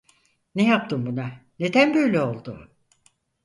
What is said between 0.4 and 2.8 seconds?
Ne yaptın buna, neden böyle oldu?